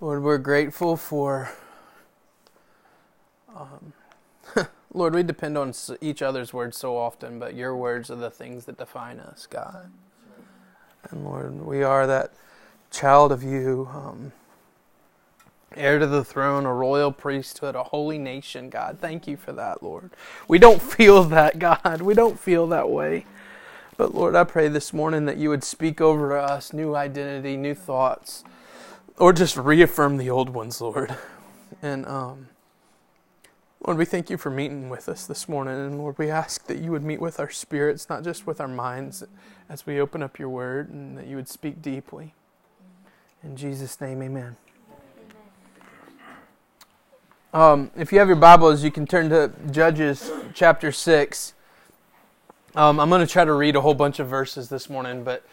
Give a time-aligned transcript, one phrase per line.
[0.00, 1.50] Lord, we're grateful for.
[3.54, 3.92] Um,
[4.94, 8.66] Lord, we depend on each other's words so often, but your words are the things
[8.66, 9.90] that define us, God.
[11.10, 12.32] And Lord, we are that
[12.92, 14.32] child of you, um,
[15.74, 18.98] heir to the throne, a royal priesthood, a holy nation, God.
[19.00, 20.10] Thank you for that, Lord.
[20.46, 22.02] We don't feel that, God.
[22.02, 23.26] We don't feel that way.
[23.96, 27.74] But Lord, I pray this morning that you would speak over us new identity, new
[27.74, 28.44] thoughts
[29.18, 31.16] or just reaffirm the old ones, Lord.
[31.82, 32.48] And um,
[33.84, 35.74] Lord, we thank you for meeting with us this morning.
[35.74, 38.68] And Lord, we ask that you would meet with our spirits, not just with our
[38.68, 39.22] minds,
[39.68, 42.34] as we open up your word, and that you would speak deeply.
[43.42, 44.56] In Jesus' name, amen.
[47.52, 51.54] Um, if you have your Bibles, you can turn to Judges chapter 6.
[52.74, 55.44] Um, I'm going to try to read a whole bunch of verses this morning, but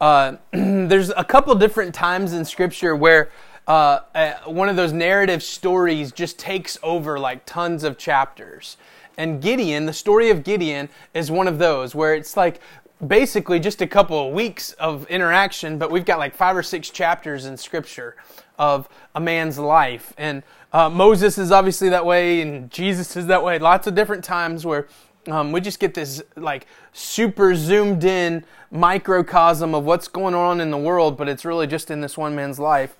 [0.00, 3.30] uh, there's a couple different times in Scripture where
[3.66, 8.76] uh, uh, one of those narrative stories just takes over like tons of chapters.
[9.16, 12.60] And Gideon, the story of Gideon, is one of those where it's like
[13.06, 16.90] basically just a couple of weeks of interaction, but we've got like five or six
[16.90, 18.16] chapters in Scripture
[18.58, 20.12] of a man's life.
[20.18, 20.42] And
[20.72, 23.58] uh, Moses is obviously that way, and Jesus is that way.
[23.58, 24.86] Lots of different times where
[25.28, 30.70] um, we just get this like super zoomed in microcosm of what's going on in
[30.70, 32.96] the world, but it's really just in this one man's life.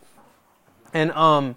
[0.92, 1.56] And um,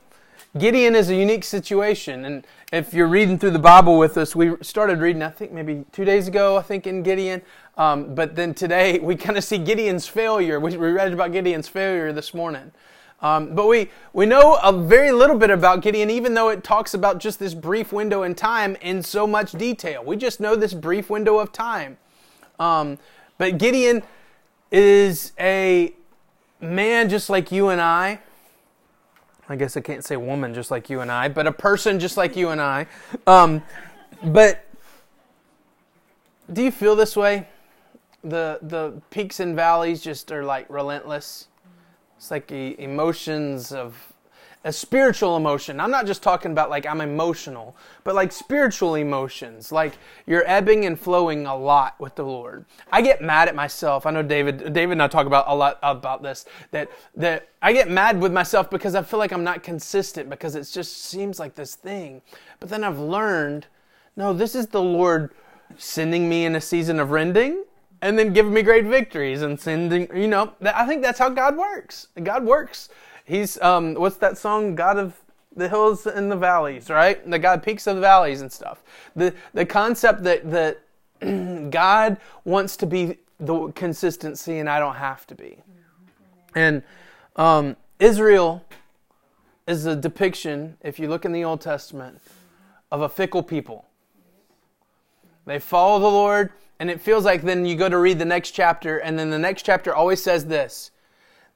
[0.57, 2.25] Gideon is a unique situation.
[2.25, 5.83] And if you're reading through the Bible with us, we started reading, I think maybe
[5.91, 7.41] two days ago, I think, in Gideon.
[7.75, 10.59] Um, but then today we kind of see Gideon's failure.
[10.59, 12.71] We, we read about Gideon's failure this morning.
[13.23, 16.93] Um, but we, we know a very little bit about Gideon, even though it talks
[16.93, 20.03] about just this brief window in time in so much detail.
[20.03, 21.97] We just know this brief window of time.
[22.59, 22.99] Um,
[23.37, 24.03] but Gideon
[24.71, 25.93] is a
[26.59, 28.19] man just like you and I.
[29.47, 32.17] I guess I can't say woman just like you and I, but a person just
[32.17, 32.87] like you and I.
[33.25, 33.63] Um,
[34.21, 34.65] but
[36.51, 37.47] do you feel this way?
[38.23, 41.47] The the peaks and valleys just are like relentless.
[42.23, 44.13] It's like emotions of
[44.63, 45.81] a spiritual emotion.
[45.81, 47.75] I'm not just talking about like I'm emotional,
[48.05, 49.73] but like spiritual emotions.
[49.73, 52.63] Like you're ebbing and flowing a lot with the Lord.
[52.93, 54.05] I get mad at myself.
[54.05, 57.73] I know David David and I talk about a lot about this that that I
[57.73, 61.39] get mad with myself because I feel like I'm not consistent because it just seems
[61.39, 62.21] like this thing.
[62.61, 63.67] But then I've learned
[64.15, 65.33] no, this is the Lord
[65.75, 67.65] sending me in a season of rending
[68.03, 71.55] and then giving me great victories and sending, you know, I think that's how God
[71.55, 72.09] works.
[72.21, 72.89] God works.
[73.23, 74.75] He's, um, what's that song?
[74.75, 75.21] God of
[75.55, 77.25] the hills and the valleys, right?
[77.29, 78.83] The God peaks of the valleys and stuff.
[79.15, 80.81] The, the concept that, that
[81.71, 85.59] God wants to be the consistency and I don't have to be.
[86.55, 86.83] And,
[87.37, 88.65] um, Israel
[89.65, 92.19] is a depiction, if you look in the Old Testament,
[92.91, 93.85] of a fickle people.
[95.45, 98.51] They follow the Lord, and it feels like then you go to read the next
[98.51, 100.91] chapter, and then the next chapter always says this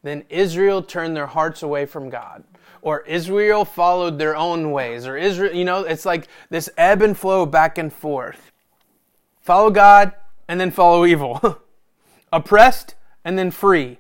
[0.04, 2.44] Then Israel turned their hearts away from God.
[2.82, 5.08] Or Israel followed their own ways.
[5.08, 8.52] Or Israel, you know, it's like this ebb and flow back and forth.
[9.42, 10.14] Follow God
[10.48, 11.62] and then follow evil.
[12.32, 12.96] Oppressed
[13.26, 14.00] and then free.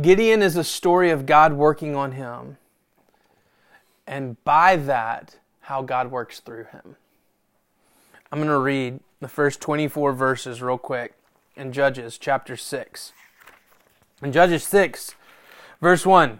[0.00, 2.58] Gideon is a story of God working on him.
[4.06, 6.96] And by that, how God works through him.
[8.36, 11.14] I'm going to read the first 24 verses real quick
[11.56, 13.14] in Judges chapter 6.
[14.22, 15.14] In Judges 6,
[15.80, 16.38] verse 1.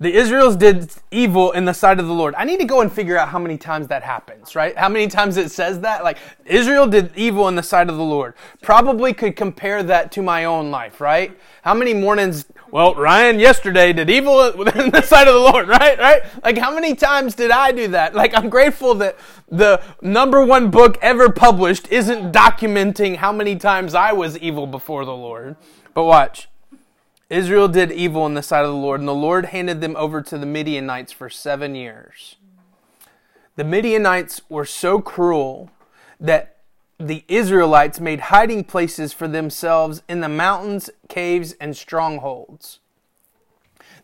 [0.00, 2.36] The Israels did evil in the sight of the Lord.
[2.36, 4.78] I need to go and figure out how many times that happens, right?
[4.78, 6.04] How many times it says that?
[6.04, 8.34] Like, Israel did evil in the sight of the Lord.
[8.62, 11.36] Probably could compare that to my own life, right?
[11.62, 15.98] How many mornings, well, Ryan yesterday did evil in the sight of the Lord, right?
[15.98, 16.22] Right?
[16.44, 18.14] Like, how many times did I do that?
[18.14, 23.96] Like, I'm grateful that the number one book ever published isn't documenting how many times
[23.96, 25.56] I was evil before the Lord.
[25.92, 26.48] But watch.
[27.30, 30.22] Israel did evil in the sight of the Lord, and the Lord handed them over
[30.22, 32.36] to the Midianites for seven years.
[33.56, 35.70] The Midianites were so cruel
[36.18, 36.56] that
[36.98, 42.80] the Israelites made hiding places for themselves in the mountains, caves, and strongholds.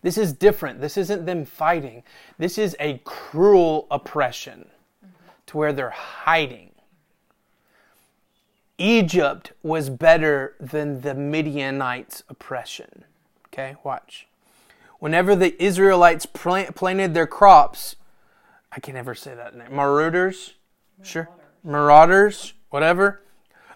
[0.03, 0.83] This is different.
[0.83, 2.03] This isn't them fighting.
[2.37, 4.69] This is a cruel oppression
[5.47, 6.73] to where they're hiding.
[8.77, 13.05] Egypt was better than the Midianites' oppression.
[13.55, 14.27] Okay, watch.
[14.99, 17.95] Whenever the Israelites plant, planted their crops,
[18.73, 19.73] I can never say that name.
[19.73, 20.55] Marauders,
[21.05, 21.29] sure,
[21.63, 23.21] marauders, whatever.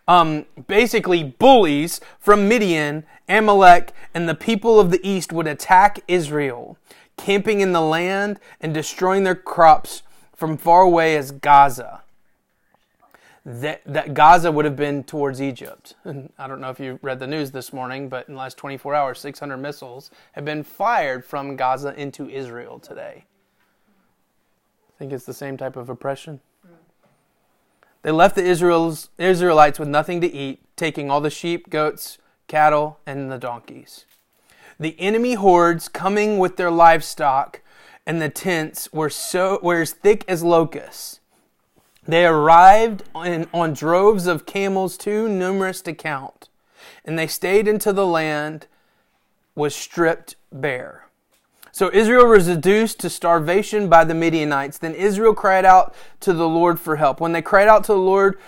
[0.08, 6.78] um, basically bullies from Midian, Amalek, and the people of the east would attack Israel,
[7.19, 10.02] camping in the land and destroying their crops
[10.34, 12.02] from far away as Gaza.
[13.48, 15.94] That, that Gaza would have been towards Egypt.
[16.04, 18.58] And I don't know if you read the news this morning, but in the last
[18.58, 23.24] 24 hours, 600 missiles have been fired from Gaza into Israel today.
[24.90, 26.40] I think it's the same type of oppression.
[28.02, 32.18] They left the Israel's, Israelites with nothing to eat, taking all the sheep, goats,
[32.48, 34.04] cattle, and the donkeys.
[34.78, 37.62] The enemy hordes coming with their livestock
[38.04, 41.20] and the tents were so were as thick as locusts.
[42.08, 46.49] They arrived on, on droves of camels too numerous to count,
[47.05, 48.66] and they stayed until the land
[49.55, 51.05] was stripped bare.
[51.70, 54.78] So Israel was reduced to starvation by the Midianites.
[54.78, 57.20] Then Israel cried out to the Lord for help.
[57.20, 58.38] When they cried out to the Lord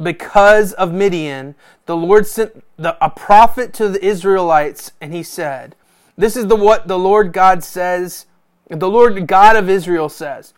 [0.00, 1.56] because of Midian,
[1.86, 5.74] the Lord sent the, a prophet to the Israelites, and he said,
[6.16, 8.26] This is the what the Lord God says
[8.68, 10.52] the Lord God of Israel says,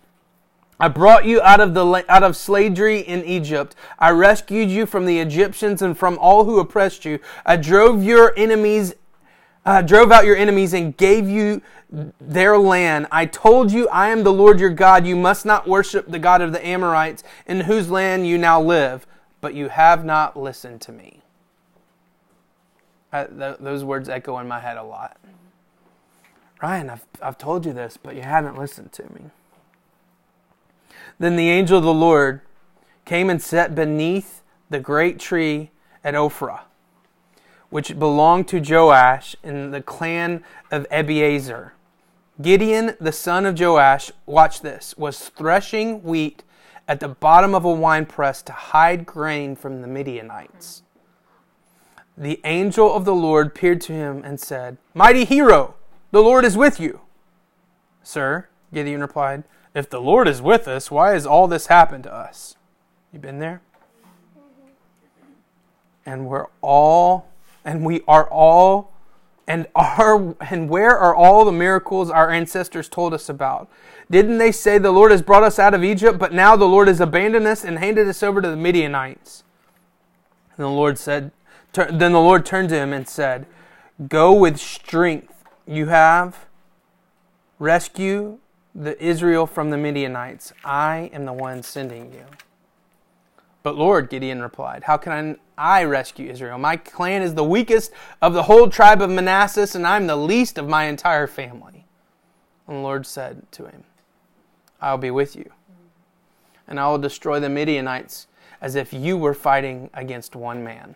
[0.81, 3.75] I brought you out of the out of slavery in Egypt.
[3.99, 7.19] I rescued you from the Egyptians and from all who oppressed you.
[7.45, 8.95] I drove your enemies
[9.69, 11.61] uh, drove out your enemies and gave you
[12.19, 13.07] their land.
[13.13, 15.07] I told you, I am the Lord your God.
[15.07, 19.07] You must not worship the God of the Amorites, in whose land you now live.
[19.43, 21.21] But you have not listened to me.
[23.13, 25.19] Uh, th- those words echo in my head a lot.
[26.63, 29.31] Ryan, I've, I've told you this, but you haven't listened to me.
[31.19, 32.41] Then the angel of the Lord
[33.05, 35.70] came and sat beneath the great tree
[36.05, 36.61] at Ophrah,
[37.70, 41.73] which belonged to Joash in the clan of Abiezer.
[42.41, 46.44] Gideon, the son of Joash, watch this, was threshing wheat
[46.87, 50.82] at the bottom of a winepress to hide grain from the Midianites.
[52.17, 55.75] The angel of the Lord peered to him and said, Mighty hero!
[56.11, 57.00] The Lord is with you.
[58.03, 59.44] Sir, Gideon replied,
[59.79, 62.57] If the Lord is with us, why has all this happened to us?
[63.13, 63.63] You been there?
[66.05, 67.29] And we're all,
[67.65, 68.93] and we are all,
[69.47, 73.71] and are, and where are all the miracles our ancestors told us about?
[74.11, 76.89] Didn't they say the Lord has brought us out of Egypt, but now the Lord
[76.89, 79.45] has abandoned us and handed us over to the Midianites?
[80.57, 81.31] And the Lord said,
[81.75, 83.47] then the Lord turned to him and said,
[84.09, 86.47] Go with strength you have
[87.61, 88.41] rescue
[88.75, 90.53] the Israel from the Midianites.
[90.65, 92.25] I am the one sending you.
[93.62, 96.59] But Lord, Gideon replied, How can I rescue Israel?
[96.59, 97.93] My clan is the weakest
[98.23, 101.85] of the whole tribe of Manassas, and I'm the least of my entire family.
[102.67, 103.85] And the Lord said to him,
[104.81, 105.50] I'll be with you,
[106.69, 108.29] and I will destroy the Midianites
[108.61, 110.94] as if you were fighting against one man.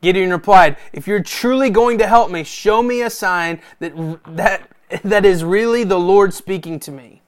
[0.00, 3.94] Gideon replied, If you're truly going to help me, show me a sign that,
[4.36, 4.68] that,
[5.04, 7.22] that is really the Lord speaking to me.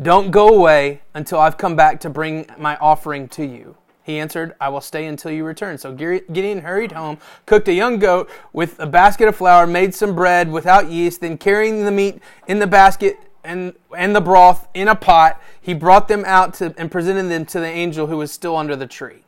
[0.00, 3.76] Don't go away until I've come back to bring my offering to you.
[4.04, 5.78] He answered, I will stay until you return.
[5.78, 10.14] So Gideon hurried home, cooked a young goat with a basket of flour, made some
[10.14, 14.88] bread without yeast, then carrying the meat in the basket and, and the broth in
[14.88, 18.32] a pot, he brought them out to, and presented them to the angel who was
[18.32, 19.22] still under the tree.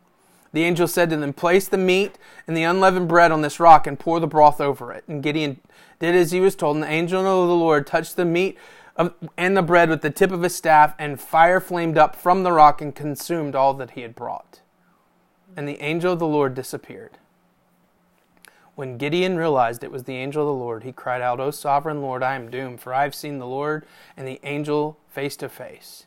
[0.55, 2.17] The angel said to them, Place the meat
[2.47, 5.03] and the unleavened bread on this rock and pour the broth over it.
[5.09, 5.59] And Gideon
[5.99, 8.57] did as he was told, and the angel of the Lord touched the meat
[8.95, 12.45] of, and the bread with the tip of his staff, and fire flamed up from
[12.45, 14.61] the rock and consumed all that he had brought.
[15.57, 17.19] And the angel of the Lord disappeared.
[18.77, 22.01] When Gideon realized it was the angel of the Lord, he cried out, O sovereign
[22.01, 23.85] Lord, I am doomed, for I have seen the Lord
[24.17, 26.07] and the angel face to face.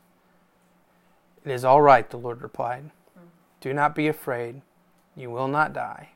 [1.44, 2.92] It is all right, the Lord replied.
[3.62, 4.62] Do not be afraid.
[5.16, 6.10] You will not die.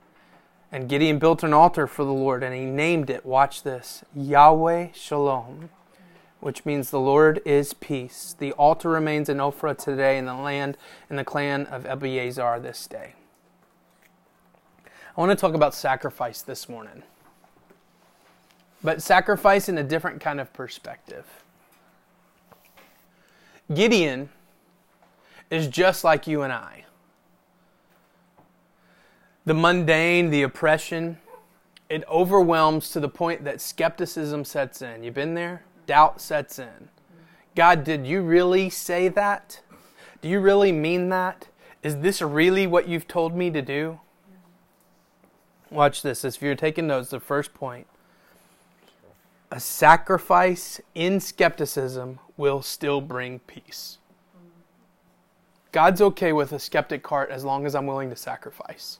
[0.71, 4.89] And Gideon built an altar for the Lord, and he named it, watch this, Yahweh
[4.93, 5.69] Shalom,
[6.39, 8.35] which means the Lord is peace.
[8.37, 10.77] The altar remains in Ophrah today in the land
[11.09, 13.15] in the clan of Abiezer this day.
[14.85, 17.03] I want to talk about sacrifice this morning,
[18.81, 21.25] but sacrifice in a different kind of perspective.
[23.73, 24.29] Gideon
[25.49, 26.85] is just like you and I
[29.45, 31.17] the mundane, the oppression,
[31.89, 35.03] it overwhelms to the point that skepticism sets in.
[35.03, 35.63] You've been there?
[35.87, 36.89] Doubt sets in.
[37.55, 39.59] God, did you really say that?
[40.21, 41.47] Do you really mean that?
[41.83, 43.99] Is this really what you've told me to do?
[45.69, 46.23] Watch this.
[46.23, 47.87] If you're taking notes, the first point
[49.51, 53.97] a sacrifice in skepticism will still bring peace.
[55.73, 58.99] God's okay with a skeptic heart as long as I'm willing to sacrifice.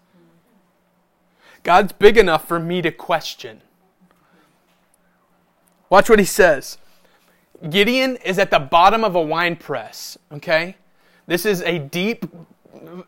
[1.64, 3.62] God's big enough for me to question.
[5.90, 6.78] Watch what he says.
[7.70, 10.76] Gideon is at the bottom of a wine press, okay?
[11.28, 12.26] This is a deep,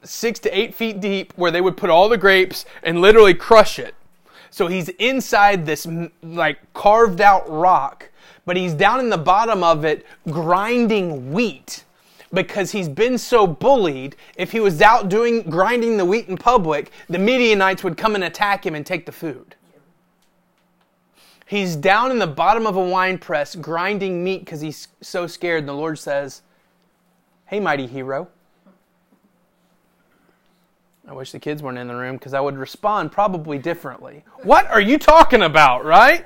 [0.04, 3.80] six to eight feet deep, where they would put all the grapes and literally crush
[3.80, 3.96] it.
[4.52, 5.88] So he's inside this,
[6.22, 8.12] like, carved out rock,
[8.46, 11.86] but he's down in the bottom of it grinding wheat
[12.34, 14.16] because he's been so bullied.
[14.36, 18.24] If he was out doing grinding the wheat in public, the Midianites would come and
[18.24, 19.56] attack him and take the food.
[21.46, 25.60] He's down in the bottom of a wine press grinding meat because he's so scared.
[25.60, 26.42] And the Lord says,
[27.46, 28.30] Hey, mighty hero.
[31.08, 34.24] I wish the kids weren't in the room because I would respond probably differently.
[34.44, 36.26] What are you talking about, right?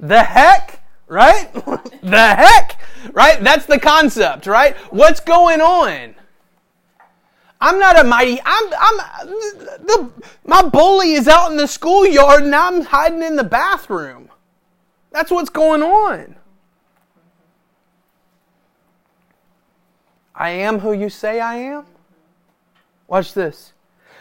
[0.00, 0.82] the heck?
[1.06, 1.52] Right?
[2.02, 2.79] the heck?
[3.12, 3.42] Right?
[3.42, 4.76] That's the concept, right?
[4.90, 6.14] What's going on?
[7.60, 8.40] I'm not a mighty.
[8.44, 8.72] I'm.
[8.78, 8.96] I'm.
[9.26, 10.10] The,
[10.46, 14.30] my bully is out in the schoolyard, and I'm hiding in the bathroom.
[15.10, 16.36] That's what's going on.
[20.34, 21.84] I am who you say I am.
[23.08, 23.74] Watch this.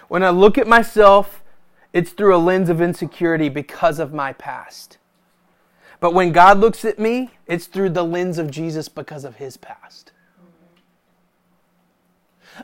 [0.10, 1.42] When I look at myself,
[1.94, 4.99] it's through a lens of insecurity because of my past.
[6.00, 9.58] But when God looks at me, it's through the lens of Jesus because of his
[9.58, 10.12] past.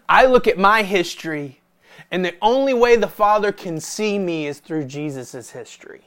[0.08, 1.62] I look at my history,
[2.12, 6.02] and the only way the Father can see me is through Jesus' history.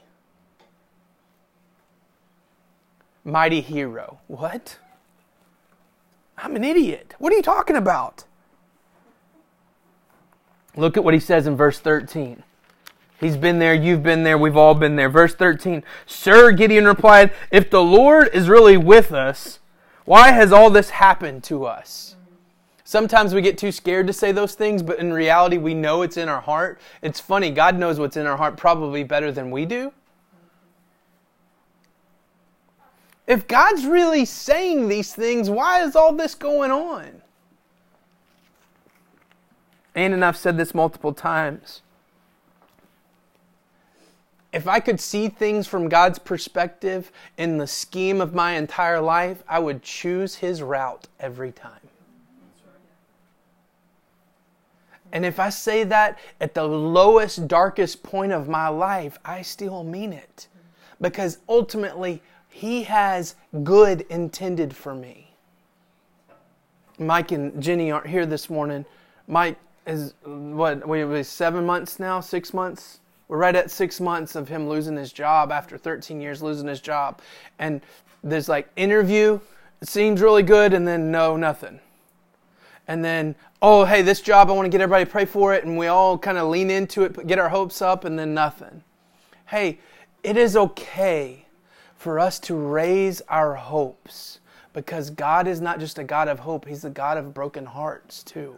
[3.23, 4.19] Mighty hero.
[4.27, 4.77] What?
[6.37, 7.15] I'm an idiot.
[7.19, 8.23] What are you talking about?
[10.75, 12.43] Look at what he says in verse 13.
[13.19, 15.09] He's been there, you've been there, we've all been there.
[15.09, 19.59] Verse 13 Sir, Gideon replied, If the Lord is really with us,
[20.05, 22.15] why has all this happened to us?
[22.85, 26.17] Sometimes we get too scared to say those things, but in reality, we know it's
[26.17, 26.79] in our heart.
[27.03, 29.93] It's funny, God knows what's in our heart probably better than we do.
[33.27, 37.21] If God's really saying these things, why is all this going on?
[39.93, 41.83] And I've said this multiple times.
[44.51, 49.43] If I could see things from God's perspective in the scheme of my entire life,
[49.47, 51.79] I would choose His route every time.
[55.11, 59.83] And if I say that at the lowest, darkest point of my life, I still
[59.83, 60.47] mean it.
[60.99, 65.31] Because ultimately, He has good intended for me.
[66.97, 68.85] Mike and Jenny aren't here this morning.
[69.27, 72.98] Mike is, what, we seven months now, six months?
[73.29, 76.81] We're right at six months of him losing his job after 13 years losing his
[76.81, 77.21] job.
[77.59, 77.79] And
[78.23, 79.39] there's like interview,
[79.81, 81.79] it seems really good, and then no, nothing.
[82.87, 85.65] And then oh hey this job i want to get everybody to pray for it
[85.65, 88.83] and we all kind of lean into it get our hopes up and then nothing.
[89.47, 89.79] Hey
[90.23, 91.45] it is okay
[91.95, 94.39] for us to raise our hopes
[94.73, 98.23] because god is not just a god of hope he's a god of broken hearts
[98.23, 98.57] too.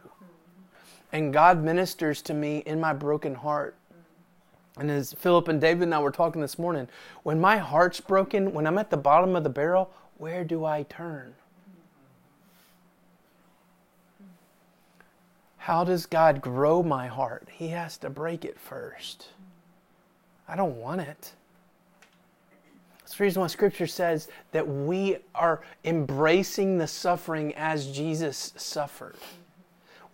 [1.12, 3.76] And god ministers to me in my broken heart
[4.82, 6.88] and as philip and david and i were talking this morning
[7.24, 10.84] when my heart's broken when i'm at the bottom of the barrel where do i
[10.84, 11.34] turn
[15.62, 17.48] How does God grow my heart?
[17.52, 19.28] He has to break it first.
[20.48, 21.34] I don't want it.
[22.98, 29.18] That's the reason why Scripture says that we are embracing the suffering as Jesus suffered.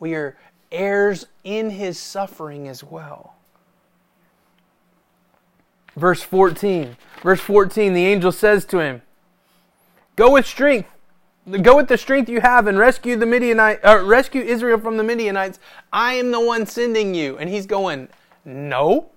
[0.01, 0.35] We are
[0.69, 3.36] heirs in his suffering as well.
[5.97, 6.95] Verse 14.
[7.23, 9.01] Verse 14, the angel says to him,
[10.15, 10.87] Go with strength
[11.61, 15.03] Go with the strength you have and rescue the Midianite, uh, rescue Israel from the
[15.03, 15.59] Midianites.
[15.93, 17.37] I am the one sending you.
[17.37, 18.09] And he's going,
[18.43, 19.11] No.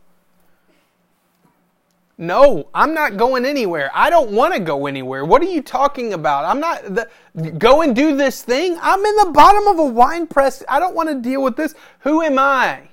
[2.16, 3.90] No, I'm not going anywhere.
[3.94, 5.24] I don't want to go anywhere.
[5.24, 6.44] What are you talking about?
[6.44, 7.08] I'm not the,
[7.52, 8.78] go and do this thing.
[8.80, 10.62] I'm in the bottom of a wine press.
[10.68, 11.74] I don't want to deal with this.
[12.00, 12.90] Who am I?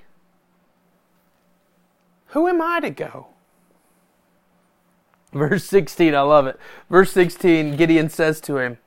[2.28, 3.28] Who am I to go?
[5.34, 6.60] Verse 16, I love it.
[6.90, 8.78] Verse 16, Gideon says to him,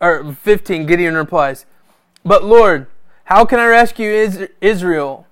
[0.00, 1.64] or 15, Gideon replies,
[2.24, 2.86] But Lord,
[3.24, 4.10] how can I rescue
[4.60, 5.26] Israel?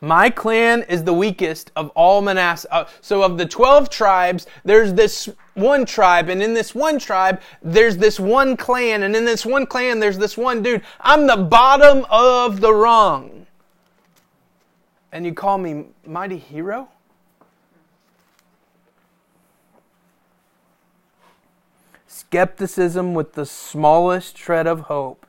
[0.00, 2.72] My clan is the weakest of all Manasseh.
[2.72, 7.40] Uh, so, of the 12 tribes, there's this one tribe, and in this one tribe,
[7.62, 10.82] there's this one clan, and in this one clan, there's this one dude.
[11.00, 13.46] I'm the bottom of the rung.
[15.12, 16.88] And you call me mighty hero?
[22.28, 25.26] Skepticism with the smallest shred of hope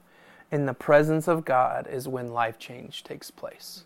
[0.52, 3.84] in the presence of God is when life change takes place.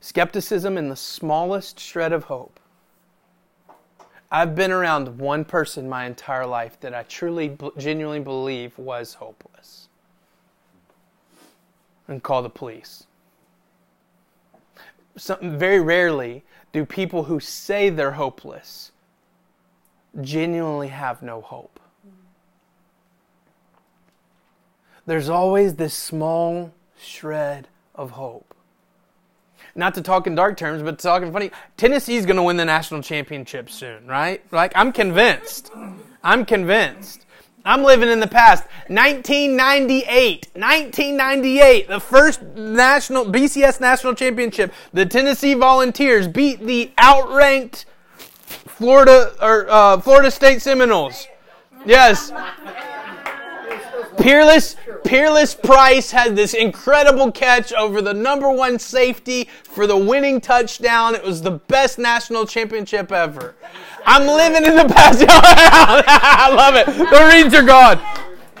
[0.00, 2.58] Skepticism in the smallest shred of hope.
[4.32, 9.88] I've been around one person my entire life that I truly, genuinely believe was hopeless
[12.08, 13.04] and call the police.
[15.16, 18.90] Some, very rarely do people who say they're hopeless
[20.20, 21.80] genuinely have no hope.
[25.06, 28.54] There's always this small shred of hope.
[29.74, 31.50] Not to talk in dark terms, but talking funny.
[31.76, 34.42] Tennessee's going to win the national championship soon, right?
[34.52, 35.72] Like, I'm convinced.
[36.22, 37.26] I'm convinced.
[37.64, 38.64] I'm living in the past.
[38.88, 40.50] 1998.
[40.54, 41.88] 1998.
[41.88, 44.72] The first national, BCS national championship.
[44.92, 47.86] The Tennessee Volunteers beat the outranked
[48.76, 51.28] Florida, or, uh, Florida State Seminoles.
[51.86, 52.32] Yes.
[54.18, 60.40] Peerless, Peerless Price had this incredible catch over the number one safety for the winning
[60.40, 61.14] touchdown.
[61.14, 63.54] It was the best national championship ever.
[64.06, 65.24] I'm living in the past.
[65.28, 66.86] I love it.
[66.86, 67.98] The reeds are gone.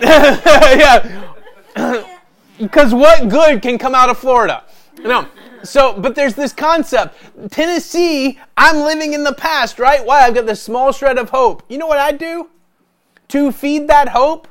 [1.76, 2.10] yeah.
[2.56, 4.62] Because what good can come out of Florida?
[5.00, 5.26] No.
[5.64, 7.16] So, but there's this concept.
[7.50, 10.04] Tennessee, I'm living in the past, right?
[10.04, 10.22] Why?
[10.22, 11.62] I've got this small shred of hope.
[11.68, 12.50] You know what I do?
[13.28, 14.48] To feed that hope,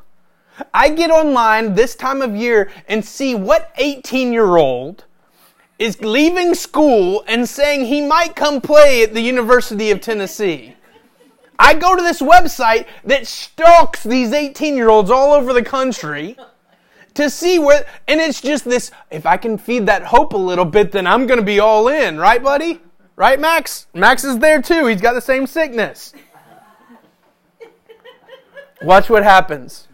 [0.73, 5.05] I get online this time of year and see what 18 year old
[5.79, 10.75] is leaving school and saying he might come play at the University of Tennessee.
[11.59, 16.37] I go to this website that stalks these 18 year olds all over the country
[17.15, 20.65] to see where, and it's just this if I can feed that hope a little
[20.65, 22.81] bit, then I'm going to be all in, right, buddy?
[23.15, 23.87] Right, Max?
[23.93, 24.87] Max is there too.
[24.87, 26.13] He's got the same sickness.
[28.81, 29.87] Watch what happens.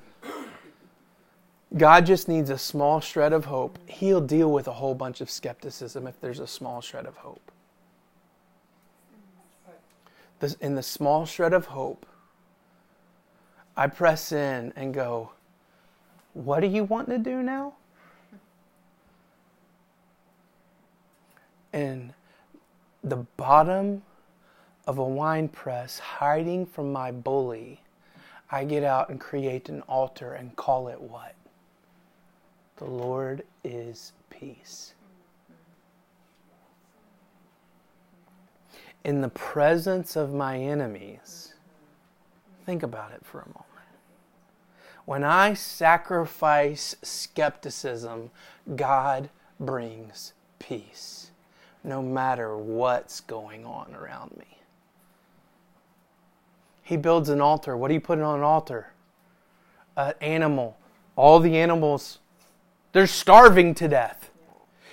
[1.78, 3.78] God just needs a small shred of hope.
[3.88, 7.52] He'll deal with a whole bunch of skepticism if there's a small shred of hope.
[10.62, 12.06] In the small shred of hope,
[13.76, 15.32] I press in and go,
[16.34, 17.74] What do you want to do now?
[21.74, 22.14] And
[23.04, 24.04] the bottom
[24.88, 27.82] of a wine press, hiding from my bully,
[28.52, 31.36] I get out and create an altar and call it what?
[32.78, 34.94] The Lord is peace.
[39.04, 41.54] In the presence of my enemies,
[42.66, 43.79] think about it for a moment.
[45.10, 48.30] When I sacrifice skepticism,
[48.76, 51.32] God brings peace,
[51.84, 54.60] no matter what's going on around me.
[56.84, 57.76] He builds an altar.
[57.76, 58.92] What do you put on an altar?
[59.98, 60.78] An animal.
[61.16, 62.20] All the animals
[62.92, 64.30] they're starving to death.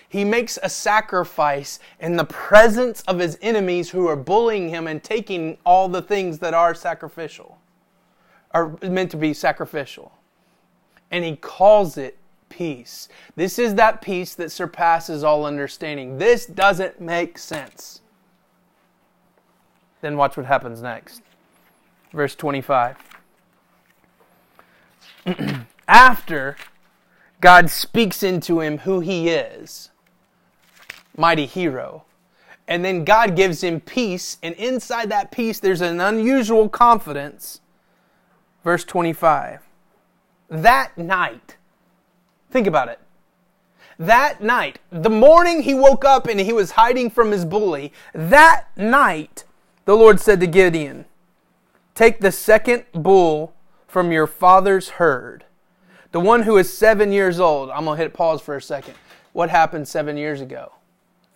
[0.08, 5.04] He makes a sacrifice in the presence of his enemies who are bullying him and
[5.04, 7.58] taking all the things that are sacrificial,
[8.56, 10.12] are meant to be sacrificial.
[11.10, 12.16] And he calls it
[12.48, 13.08] peace.
[13.34, 16.18] This is that peace that surpasses all understanding.
[16.18, 18.00] This doesn't make sense.
[20.00, 21.22] Then watch what happens next.
[22.12, 22.96] Verse 25.
[25.88, 26.56] After
[27.40, 29.90] God speaks into him who he is
[31.16, 32.04] mighty hero.
[32.68, 37.60] And then God gives him peace, and inside that peace, there's an unusual confidence.
[38.66, 39.60] Verse 25.
[40.50, 41.54] That night,
[42.50, 42.98] think about it.
[43.96, 48.66] That night, the morning he woke up and he was hiding from his bully, that
[48.76, 49.44] night,
[49.84, 51.04] the Lord said to Gideon,
[51.94, 53.54] Take the second bull
[53.86, 55.44] from your father's herd
[56.10, 57.70] the one who is seven years old.
[57.70, 58.94] I'm going to hit pause for a second.
[59.32, 60.72] What happened seven years ago?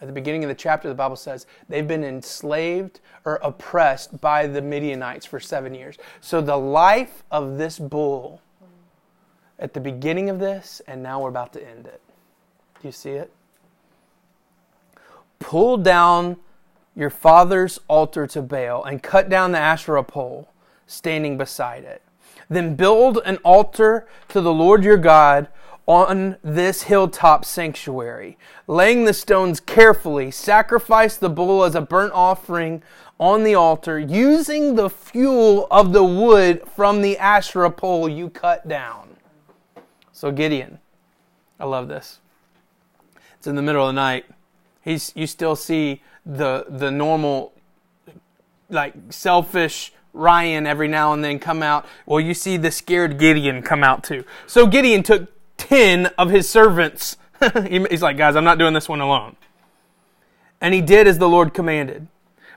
[0.00, 4.46] At the beginning of the chapter, the Bible says they've been enslaved or oppressed by
[4.46, 5.98] the Midianites for seven years.
[6.20, 8.40] So the life of this bull
[9.58, 12.00] at the beginning of this, and now we're about to end it.
[12.80, 13.30] Do you see it?
[15.38, 16.38] Pull down
[16.96, 20.48] your father's altar to Baal and cut down the Asherah pole
[20.86, 22.02] standing beside it.
[22.48, 25.48] Then build an altar to the Lord your God
[25.86, 28.38] on this hilltop sanctuary.
[28.66, 32.82] Laying the stones carefully, sacrifice the bull as a burnt offering
[33.18, 38.66] on the altar, using the fuel of the wood from the Asherah pole you cut
[38.66, 39.16] down.
[40.12, 40.78] So, Gideon,
[41.58, 42.20] I love this.
[43.36, 44.24] It's in the middle of the night.
[44.82, 47.52] He's, you still see the, the normal,
[48.68, 51.86] like, selfish Ryan every now and then come out.
[52.06, 54.24] Well, you see the scared Gideon come out too.
[54.46, 55.30] So Gideon took
[55.60, 57.16] 10 of his servants.
[57.68, 59.36] He's like, guys, I'm not doing this one alone.
[60.60, 62.08] And he did as the Lord commanded.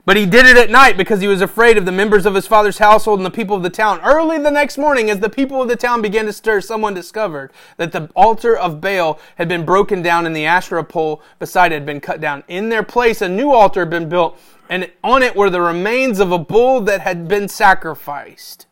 [0.06, 2.46] But he did it at night because he was afraid of the members of his
[2.46, 4.00] father's household and the people of the town.
[4.02, 7.52] Early the next morning, as the people of the town began to stir, someone discovered
[7.78, 11.76] that the altar of Baal had been broken down and the Asherah pole beside it
[11.76, 12.44] had been cut down.
[12.48, 14.38] In their place, a new altar had been built,
[14.68, 18.66] and on it were the remains of a bull that had been sacrificed.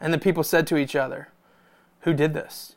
[0.00, 1.28] And the people said to each other,
[2.00, 2.73] Who did this?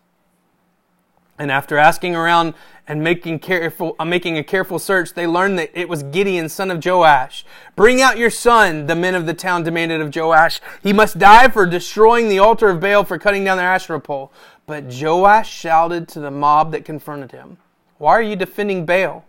[1.39, 2.55] And after asking around
[2.87, 6.71] and making careful, uh, making a careful search, they learned that it was Gideon, son
[6.71, 7.45] of Joash.
[7.75, 10.59] Bring out your son, the men of the town demanded of Joash.
[10.81, 14.31] He must die for destroying the altar of Baal for cutting down their Asherah pole.
[14.65, 17.57] But Joash shouted to the mob that confronted him,
[17.97, 19.23] Why are you defending Baal?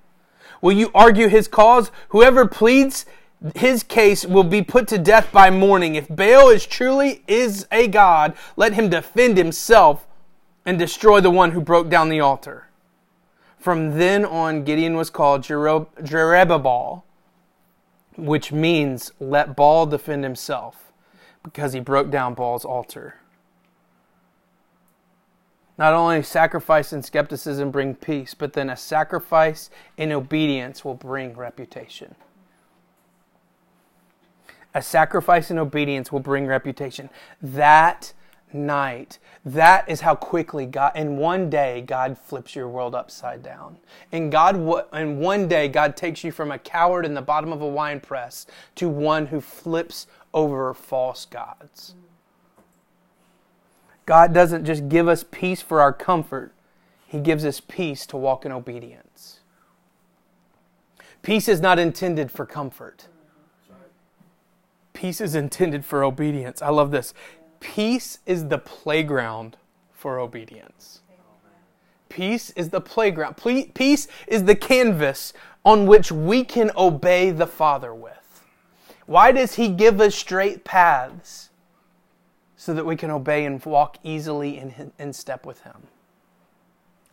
[0.62, 1.90] Will you argue his cause?
[2.09, 3.07] Whoever pleads
[3.55, 5.94] his case will be put to death by morning.
[5.94, 10.08] If Baal is truly is a god, let him defend himself
[10.69, 12.69] and destroy the one who broke down the altar.
[13.59, 17.03] From then on, Gideon was called Jerubbaal,
[18.19, 20.93] which means let Baal defend himself,
[21.43, 23.15] because he broke down Baal's altar.
[25.79, 31.33] Not only sacrifice and skepticism bring peace, but then a sacrifice in obedience will bring
[31.33, 32.15] reputation.
[34.75, 37.09] A sacrifice in obedience will bring reputation.
[37.41, 38.13] That
[38.53, 39.19] night.
[39.45, 43.79] That is how quickly God, in one day, God flips your world upside down.
[44.13, 44.57] And God,
[44.93, 48.01] in one day, God takes you from a coward in the bottom of a wine
[48.01, 51.95] press to one who flips over false gods.
[54.07, 56.53] God doesn't just give us peace for our comfort,
[57.07, 59.41] He gives us peace to walk in obedience.
[61.23, 63.09] Peace is not intended for comfort.
[64.95, 66.63] Peace is intended for obedience.
[66.63, 67.15] I love this.
[67.61, 69.57] Peace is the playground
[69.92, 71.01] for obedience.
[72.09, 73.37] Peace is the playground.
[73.37, 75.33] Peace is the canvas
[75.64, 78.44] on which we can obey the Father with.
[79.07, 81.51] Why does He give us straight paths?
[82.57, 85.87] So that we can obey and walk easily in, in step with Him.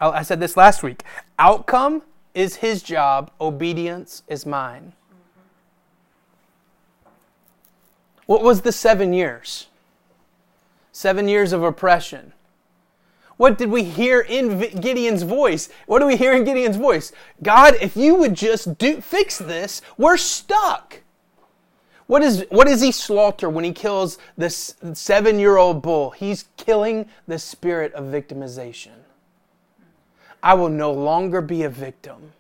[0.02, 1.04] Oh, I said this last week.
[1.38, 2.02] Outcome
[2.34, 4.94] is His job, obedience is mine.
[8.26, 9.68] What was the seven years?
[10.96, 12.32] Seven years of oppression.
[13.36, 15.68] What did we hear in Gideon's voice?
[15.88, 17.12] What do we hear in Gideon's voice?
[17.44, 21.02] God, if you would just do, fix this, we're stuck.
[22.08, 26.12] What is, what does he slaughter when he kills this seven year old bull?
[26.12, 28.94] He's killing the spirit of victimization.
[30.42, 32.32] I will no longer be a victim.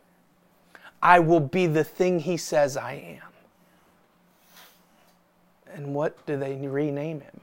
[1.01, 3.33] I will be the thing he says I am.
[5.73, 7.41] And what do they rename him?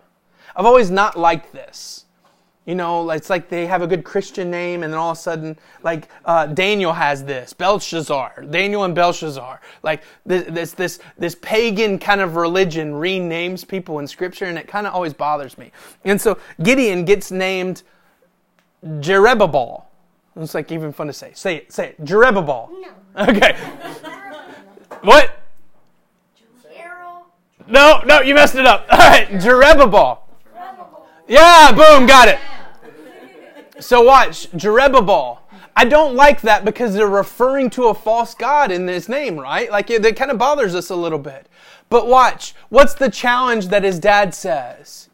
[0.57, 2.03] I've always not liked this.
[2.65, 5.21] You know, it's like they have a good Christian name, and then all of a
[5.21, 9.61] sudden, like uh, Daniel has this, Belshazzar, Daniel and Belshazzar.
[9.83, 14.69] Like this, this, this, this pagan kind of religion renames people in Scripture, and it
[14.69, 15.73] kind of always bothers me.
[16.05, 17.83] And so Gideon gets named
[18.85, 19.83] Jerubbaal.
[20.37, 21.33] It's like even fun to say.
[21.35, 21.73] Say it.
[21.73, 22.05] Say it.
[22.05, 22.71] Jerubbaal.
[22.71, 22.89] No.
[23.29, 23.55] Okay.
[25.03, 25.39] what?
[27.69, 28.87] No, no, you messed it up.
[28.91, 30.19] All right, Jerubbaal.
[31.33, 32.39] Yeah, boom, got it.
[33.81, 35.39] So watch, Jerubbaal.
[35.75, 39.71] I don't like that because they're referring to a false god in his name, right?
[39.71, 41.47] Like it, it kind of bothers us a little bit.
[41.89, 45.09] But watch, what's the challenge that his dad says?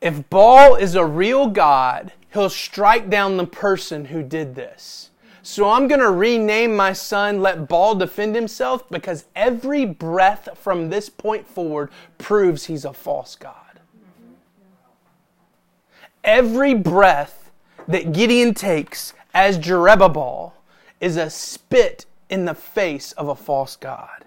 [0.00, 5.10] If Baal is a real god, he'll strike down the person who did this.
[5.42, 10.88] So I'm going to rename my son, let Baal defend himself, because every breath from
[10.88, 13.67] this point forward proves he's a false god.
[16.28, 17.50] Every breath
[17.86, 20.52] that Gideon takes as Jerubbaal
[21.00, 24.26] is a spit in the face of a false God.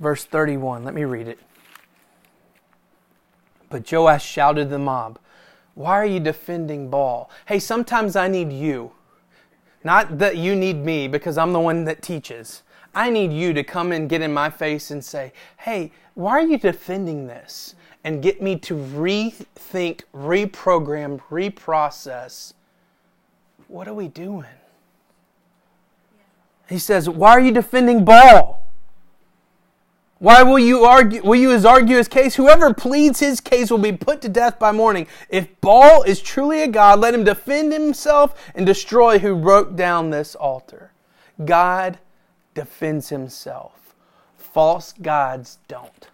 [0.00, 1.38] Verse 31, let me read it.
[3.70, 5.20] But Joash shouted to the mob,
[5.76, 7.30] Why are you defending Baal?
[7.46, 8.90] Hey, sometimes I need you.
[9.84, 12.64] Not that you need me because I'm the one that teaches.
[12.92, 16.46] I need you to come and get in my face and say, Hey, why are
[16.46, 17.76] you defending this?
[18.04, 22.52] And get me to rethink, reprogram, reprocess.
[23.68, 24.46] What are we doing?
[26.68, 28.60] He says, Why are you defending Baal?
[30.18, 32.36] Why will you argue will you as argue his case?
[32.36, 35.08] Whoever pleads his case will be put to death by morning.
[35.28, 40.10] If Baal is truly a God, let him defend himself and destroy who broke down
[40.10, 40.92] this altar.
[41.44, 41.98] God
[42.54, 43.82] defends himself
[44.52, 46.08] false gods don't.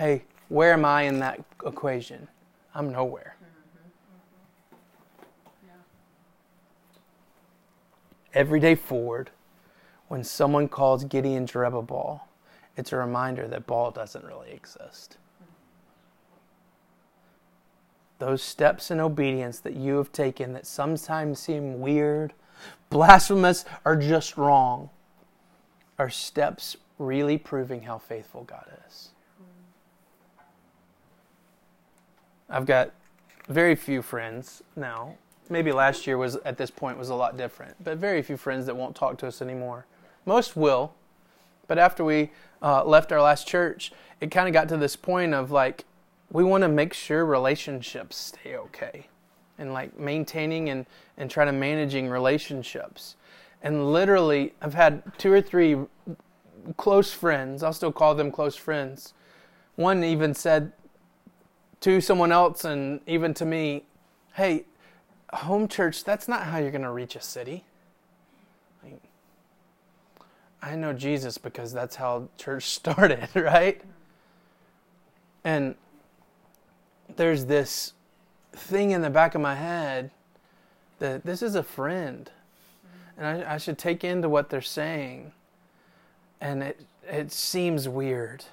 [0.00, 2.26] Hey, where am I in that equation?
[2.74, 3.36] I'm nowhere.
[8.32, 9.28] Every day forward,
[10.08, 12.22] when someone calls Gideon Jerubbaal,
[12.78, 15.18] it's a reminder that Baal doesn't really exist.
[18.18, 22.32] Those steps in obedience that you have taken that sometimes seem weird,
[22.88, 24.88] blasphemous, or just wrong
[25.98, 29.10] are steps really proving how faithful God is.
[32.50, 32.90] I've got
[33.48, 35.16] very few friends now.
[35.48, 38.66] Maybe last year was at this point was a lot different, but very few friends
[38.66, 39.86] that won't talk to us anymore.
[40.26, 40.92] Most will,
[41.66, 42.30] but after we
[42.62, 45.84] uh, left our last church, it kind of got to this point of like
[46.30, 49.06] we want to make sure relationships stay okay,
[49.58, 50.86] and like maintaining and
[51.16, 53.16] and try to managing relationships.
[53.62, 55.76] And literally, I've had two or three
[56.76, 57.62] close friends.
[57.62, 59.14] I'll still call them close friends.
[59.76, 60.72] One even said
[61.80, 63.84] to someone else and even to me,
[64.34, 64.64] hey,
[65.32, 67.64] home church, that's not how you're going to reach a city.
[70.62, 73.80] I know Jesus because that's how church started, right?
[75.44, 75.74] And
[77.16, 77.94] there's this
[78.52, 80.10] thing in the back of my head
[80.98, 82.30] that this is a friend.
[83.16, 85.32] And I, I should take into what they're saying.
[86.40, 88.44] And it it seems weird.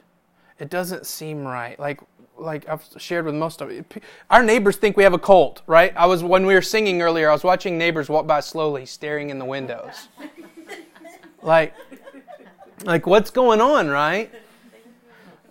[0.59, 1.79] It doesn't seem right.
[1.79, 2.01] Like
[2.39, 3.85] like I've shared with most of it.
[4.29, 5.93] Our neighbors think we have a cult, right?
[5.95, 7.29] I was when we were singing earlier.
[7.29, 10.07] I was watching neighbors walk by slowly, staring in the windows.
[11.41, 11.73] like,
[12.83, 14.31] like what's going on, right?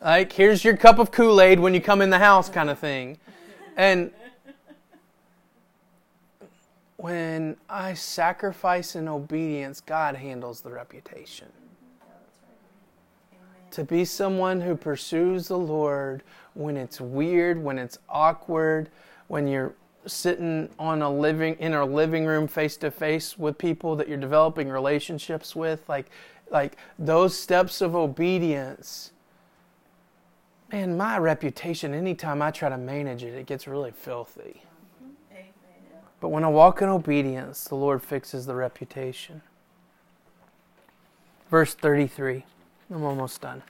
[0.00, 2.78] Like here's your cup of Kool Aid when you come in the house, kind of
[2.78, 3.18] thing.
[3.76, 4.10] And
[6.96, 11.48] when I sacrifice in obedience, God handles the reputation
[13.70, 16.22] to be someone who pursues the Lord
[16.54, 18.90] when it's weird, when it's awkward,
[19.28, 19.74] when you're
[20.06, 24.16] sitting on a living in a living room face to face with people that you're
[24.16, 26.06] developing relationships with like
[26.50, 29.10] like those steps of obedience
[30.70, 34.62] man my reputation anytime i try to manage it it gets really filthy.
[36.20, 39.42] But when i walk in obedience the lord fixes the reputation.
[41.50, 42.44] Verse 33
[42.90, 43.62] I'm almost done.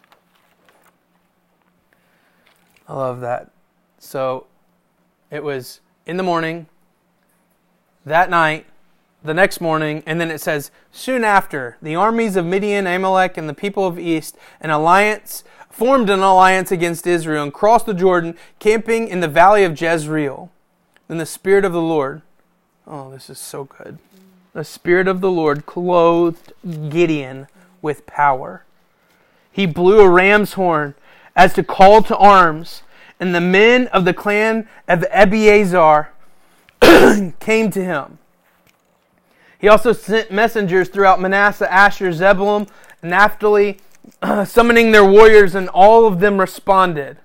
[2.89, 3.51] I love that.
[3.99, 4.47] So
[5.31, 6.67] it was in the morning,
[8.05, 8.67] that night,
[9.25, 13.49] the next morning, and then it says, soon after, the armies of Midian, Amalek, and
[13.49, 18.37] the people of East, an alliance, formed an alliance against Israel and crossed the Jordan,
[18.61, 20.51] camping in the valley of Jezreel.
[21.09, 22.23] Then the Spirit of the Lord,
[22.87, 23.99] oh, this is so good.
[24.53, 26.53] The Spirit of the Lord clothed
[26.89, 27.49] Gideon
[27.83, 28.65] with power
[29.57, 30.95] he blew a ram's horn
[31.35, 32.83] as to call to arms,
[33.19, 36.09] and the men of the clan of Abiezer
[37.41, 38.19] came to him.
[39.59, 42.67] He also sent messengers throughout Manasseh, Asher, Zebulun,
[43.01, 43.81] and Naphtali,
[44.45, 47.17] summoning their warriors, and all of them responded.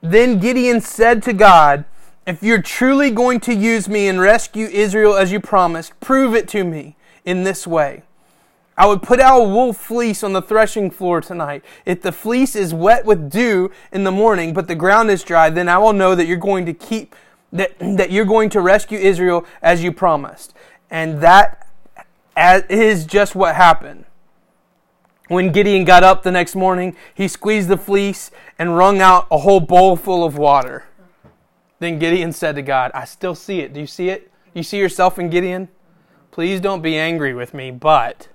[0.00, 1.84] Then Gideon said to God,
[2.26, 6.48] If you're truly going to use me and rescue Israel as you promised, prove it
[6.48, 6.96] to me
[7.26, 8.02] in this way.
[8.76, 11.62] I would put out a wool fleece on the threshing floor tonight.
[11.84, 15.50] If the fleece is wet with dew in the morning, but the ground is dry,
[15.50, 17.14] then I will know that you're going to keep,
[17.52, 20.54] that, that you're going to rescue Israel as you promised.
[20.90, 21.68] And that
[22.70, 24.06] is just what happened.
[25.28, 29.38] When Gideon got up the next morning, he squeezed the fleece and wrung out a
[29.38, 30.84] whole bowl full of water.
[31.78, 33.72] Then Gideon said to God, I still see it.
[33.72, 34.30] Do you see it?
[34.54, 35.68] You see yourself in Gideon?
[36.30, 38.28] Please don't be angry with me, but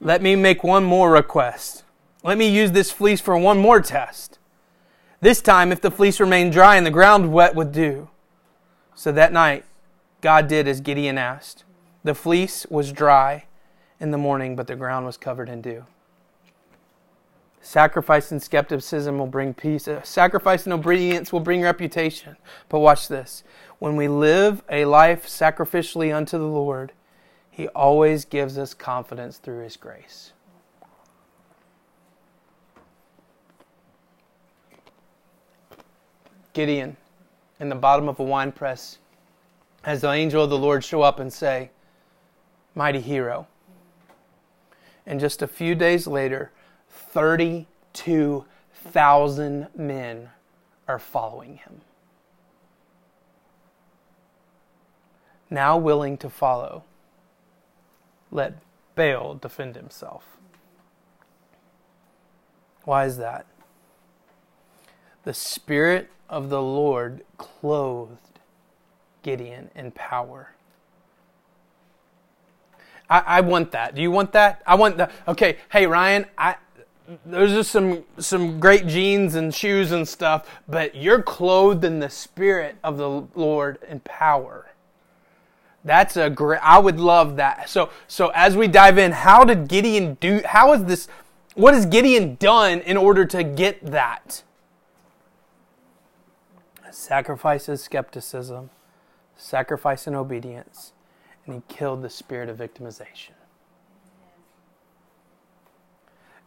[0.00, 1.84] let me make one more request.
[2.22, 4.38] Let me use this fleece for one more test.
[5.20, 8.08] This time, if the fleece remained dry and the ground wet with dew.
[8.94, 9.64] So that night,
[10.20, 11.64] God did as Gideon asked.
[12.04, 13.46] The fleece was dry
[13.98, 15.86] in the morning, but the ground was covered in dew.
[17.60, 19.88] Sacrifice and skepticism will bring peace.
[19.88, 22.36] Uh, sacrifice and obedience will bring reputation.
[22.68, 23.42] But watch this.
[23.80, 26.92] When we live a life sacrificially unto the Lord,
[27.56, 30.34] he always gives us confidence through His grace.
[36.52, 36.98] Gideon,
[37.58, 38.98] in the bottom of a wine press,
[39.84, 41.70] has the angel of the Lord show up and say,
[42.74, 43.46] Mighty hero.
[45.06, 46.52] And just a few days later,
[46.90, 50.28] 32,000 men
[50.86, 51.80] are following him.
[55.48, 56.84] Now willing to follow
[58.36, 58.58] let
[58.94, 60.36] Baal defend himself.
[62.84, 63.46] Why is that?
[65.24, 68.38] The Spirit of the Lord clothed
[69.22, 70.52] Gideon in power.
[73.08, 73.94] I, I, want that.
[73.94, 74.62] Do you want that?
[74.66, 75.10] I want that.
[75.26, 76.56] Okay, hey Ryan, I
[77.24, 82.10] those are some some great jeans and shoes and stuff, but you're clothed in the
[82.10, 84.66] spirit of the Lord in power.
[85.86, 87.70] That's a great I would love that.
[87.70, 91.06] So so as we dive in, how did Gideon do how is this
[91.54, 94.42] what has Gideon done in order to get that?
[96.90, 98.70] Sacrifices skepticism,
[99.36, 100.92] sacrifice and obedience,
[101.46, 103.30] and he killed the spirit of victimization.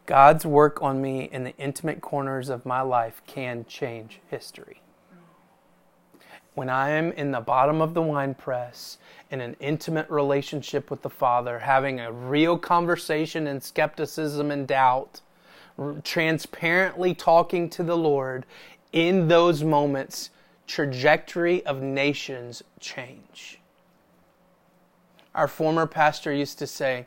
[0.04, 4.82] God's work on me in the intimate corners of my life can change history.
[6.54, 8.98] When I am in the bottom of the wine press
[9.30, 15.20] in an intimate relationship with the Father, having a real conversation in skepticism and doubt,
[16.02, 18.44] transparently talking to the Lord,
[18.92, 20.30] in those moments,
[20.66, 23.60] trajectory of nations change.
[25.34, 27.06] Our former pastor used to say,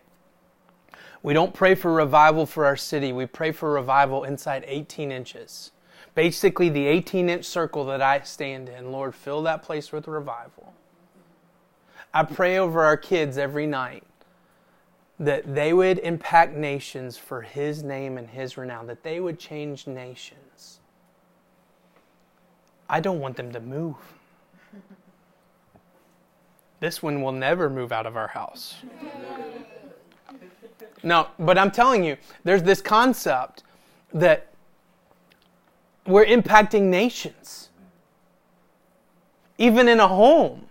[1.21, 3.13] we don't pray for revival for our city.
[3.13, 5.71] We pray for revival inside 18 inches.
[6.15, 8.91] Basically, the 18 inch circle that I stand in.
[8.91, 10.73] Lord, fill that place with revival.
[12.13, 14.03] I pray over our kids every night
[15.19, 19.87] that they would impact nations for His name and His renown, that they would change
[19.87, 20.79] nations.
[22.89, 23.95] I don't want them to move.
[26.79, 28.75] This one will never move out of our house.
[31.01, 33.63] No, but I'm telling you, there's this concept
[34.13, 34.52] that
[36.05, 37.69] we're impacting nations.
[39.57, 40.67] Even in a home,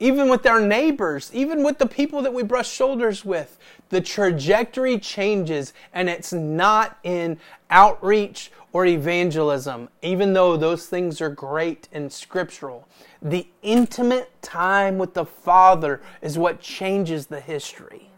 [0.00, 4.98] even with our neighbors, even with the people that we brush shoulders with, the trajectory
[4.98, 7.38] changes and it's not in
[7.70, 12.86] outreach or evangelism, even though those things are great and scriptural.
[13.22, 18.10] The intimate time with the Father is what changes the history.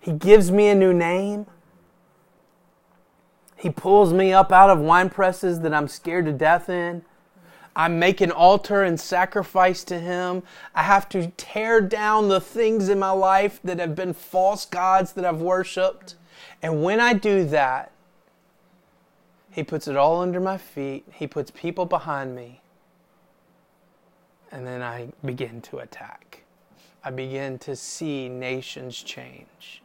[0.00, 1.46] He gives me a new name.
[3.64, 7.02] He pulls me up out of wine presses that I'm scared to death in.
[7.74, 10.42] I make an altar and sacrifice to Him.
[10.74, 15.14] I have to tear down the things in my life that have been false gods
[15.14, 16.14] that I've worshiped.
[16.60, 17.90] And when I do that,
[19.50, 21.06] He puts it all under my feet.
[21.10, 22.60] He puts people behind me.
[24.52, 26.42] And then I begin to attack.
[27.02, 29.80] I begin to see nations change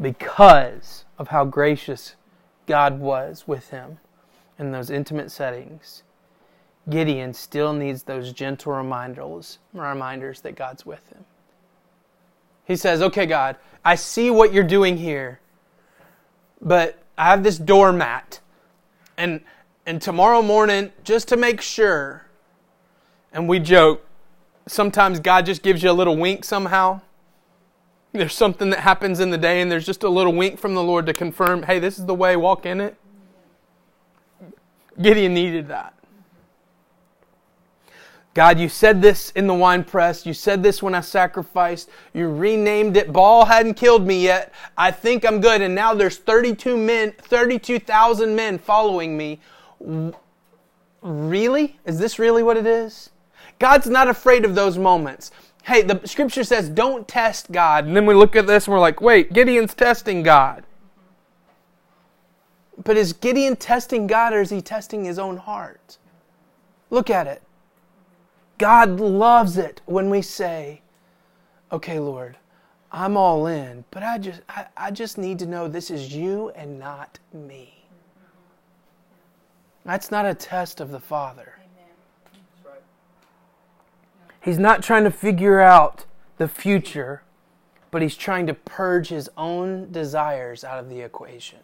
[0.00, 2.16] because of how gracious
[2.66, 3.98] God was with him
[4.58, 6.02] in those intimate settings,
[6.88, 11.26] Gideon still needs those gentle reminders, reminders that God's with him.
[12.64, 15.40] He says, Okay, God, I see what you're doing here,
[16.62, 18.40] but I have this doormat.
[19.18, 19.42] And,
[19.84, 22.24] and tomorrow morning, just to make sure,
[23.30, 24.06] and we joke,
[24.66, 27.02] sometimes God just gives you a little wink somehow.
[28.12, 30.82] There's something that happens in the day, and there's just a little wink from the
[30.82, 32.96] Lord to confirm, hey, this is the way, walk in it.
[35.00, 35.94] Gideon needed that.
[38.34, 40.24] God, you said this in the wine press.
[40.24, 41.88] You said this when I sacrificed.
[42.14, 43.12] You renamed it.
[43.12, 44.52] Baal hadn't killed me yet.
[44.76, 45.60] I think I'm good.
[45.62, 49.40] And now there's 32 men, 32,000 men following me.
[51.02, 51.78] Really?
[51.84, 53.10] Is this really what it is?
[53.58, 55.32] God's not afraid of those moments
[55.64, 57.84] hey, the scripture says don't test God.
[57.84, 60.64] And then we look at this and we're like, wait, Gideon's testing God.
[62.82, 65.98] But is Gideon testing God or is he testing his own heart?
[66.88, 67.42] Look at it.
[68.58, 70.82] God loves it when we say,
[71.72, 72.36] okay, Lord,
[72.92, 76.50] I'm all in, but I just, I, I just need to know this is you
[76.50, 77.84] and not me.
[79.84, 81.59] That's not a test of the Father.
[84.40, 86.06] He's not trying to figure out
[86.38, 87.22] the future,
[87.90, 91.58] but he's trying to purge his own desires out of the equation.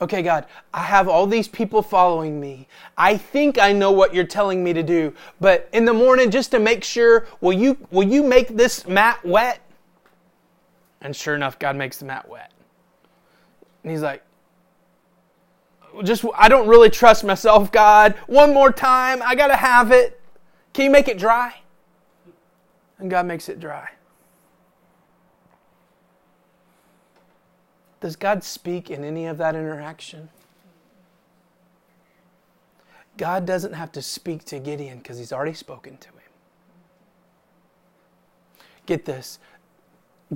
[0.00, 2.68] Okay, God, I have all these people following me.
[2.98, 6.50] I think I know what you're telling me to do, but in the morning, just
[6.50, 9.60] to make sure, will you, will you make this mat wet?
[11.00, 12.52] And sure enough, God makes the mat wet.
[13.82, 14.22] And he's like,
[16.02, 18.14] just, I don't really trust myself, God.
[18.26, 20.20] One more time, I got to have it.
[20.76, 21.54] Can you make it dry?
[22.98, 23.88] And God makes it dry.
[28.02, 30.28] Does God speak in any of that interaction?
[33.16, 36.14] God doesn't have to speak to Gideon because he's already spoken to him.
[38.84, 39.38] Get this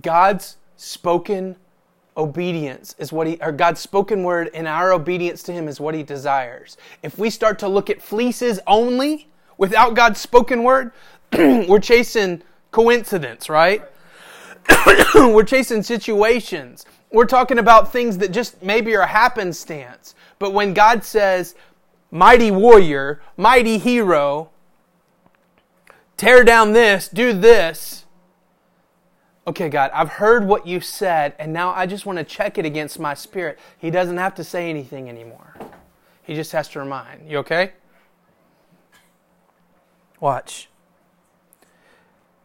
[0.01, 1.57] God's spoken
[2.17, 5.95] obedience is what he, or God's spoken word and our obedience to him is what
[5.95, 6.79] he desires.
[7.03, 9.27] If we start to look at fleeces only
[9.61, 10.91] without God's spoken word,
[11.33, 12.43] we're chasing
[12.73, 13.85] coincidence, right?
[15.15, 16.87] we're chasing situations.
[17.13, 20.15] We're talking about things that just maybe are happenstance.
[20.39, 21.55] But when God says,
[22.11, 24.49] mighty warrior, mighty hero,
[26.17, 28.07] tear down this, do this.
[29.47, 32.65] Okay, God, I've heard what you said, and now I just want to check it
[32.65, 33.59] against my spirit.
[33.77, 35.55] He doesn't have to say anything anymore.
[36.23, 37.29] He just has to remind.
[37.31, 37.73] You okay?
[40.21, 40.69] Watch.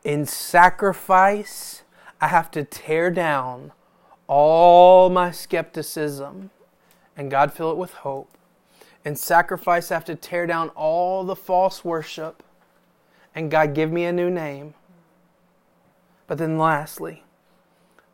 [0.03, 1.84] In sacrifice,
[2.21, 3.73] I have to tear down
[4.28, 6.51] all my skepticism
[7.17, 8.30] and God fill it with hope.
[9.03, 12.41] In sacrifice, I have to tear down all the false worship
[13.34, 14.73] and God give me a new name.
[16.28, 17.23] But then, lastly,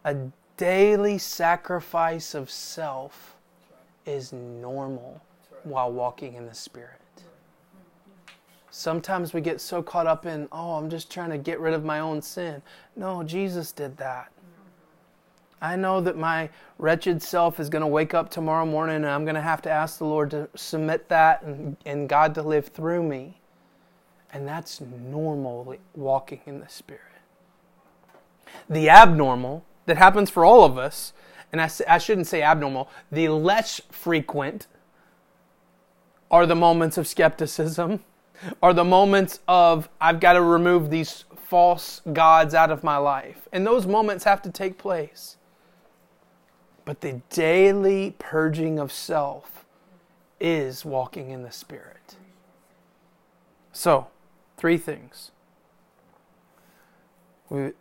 [0.03, 0.16] a
[0.57, 3.36] daily sacrifice of self
[4.05, 5.22] is normal
[5.64, 7.01] while walking in the Spirit.
[8.74, 11.84] Sometimes we get so caught up in, oh, I'm just trying to get rid of
[11.84, 12.61] my own sin.
[12.95, 14.32] No, Jesus did that.
[15.61, 16.49] I know that my
[16.80, 19.69] wretched self is going to wake up tomorrow morning and I'm going to have to
[19.69, 23.41] ask the Lord to submit that and, and God to live through me.
[24.34, 27.01] And that's normal walking in the Spirit.
[28.69, 31.11] The abnormal that happens for all of us,
[31.51, 34.67] and I, I shouldn't say abnormal, the less frequent
[36.32, 37.99] are the moments of skepticism,
[38.62, 43.48] are the moments of I've got to remove these false gods out of my life.
[43.52, 45.38] And those moments have to take place.
[46.86, 49.66] But the daily purging of self
[50.39, 52.16] is walking in the Spirit.
[53.72, 54.08] So,
[54.58, 55.32] three things.
[57.50, 57.74] We've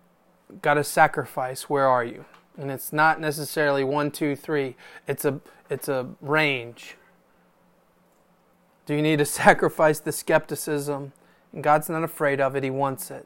[0.63, 1.71] got to sacrifice.
[1.71, 2.25] Where are you?
[2.59, 4.77] And it's not necessarily one, two, three.
[5.07, 5.41] It's a
[5.71, 6.97] it's a range.
[8.91, 11.13] Do you need to sacrifice the skepticism?
[11.53, 13.25] And God's not afraid of it, He wants it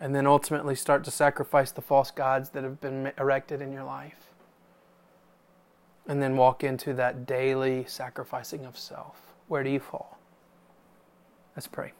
[0.00, 3.84] and then ultimately start to sacrifice the false gods that have been erected in your
[3.84, 4.32] life.
[6.06, 9.34] And then walk into that daily sacrificing of self.
[9.48, 10.18] Where do you fall?
[11.56, 11.92] Let's pray.